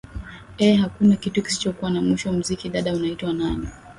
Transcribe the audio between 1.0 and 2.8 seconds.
kitu kisichokuwa na mwisho muziki